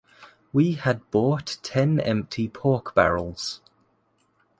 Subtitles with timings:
[0.51, 3.61] We had bought ten empty pork-barrels.